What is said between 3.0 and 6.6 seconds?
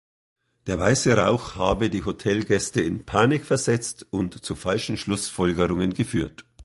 Panik versetzt und zu falschen Schlussfolgerungen geführt.